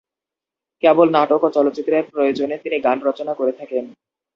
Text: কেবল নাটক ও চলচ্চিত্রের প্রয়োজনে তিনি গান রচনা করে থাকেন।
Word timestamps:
কেবল 0.83 1.07
নাটক 1.09 1.41
ও 1.43 1.49
চলচ্চিত্রের 1.49 2.03
প্রয়োজনে 2.11 2.55
তিনি 2.57 2.77
গান 2.79 2.97
রচনা 3.07 3.33
করে 3.33 3.51
থাকেন। 3.51 3.85